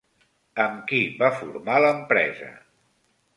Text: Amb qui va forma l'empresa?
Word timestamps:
Amb 0.63 0.79
qui 0.91 1.01
va 1.19 1.29
forma 1.41 1.77
l'empresa? 1.85 2.49